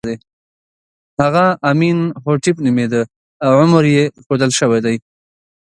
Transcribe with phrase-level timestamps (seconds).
[1.21, 3.01] هغه امین هوټېپ نومېده
[3.45, 4.95] او عمر یې ښودل شوی دی.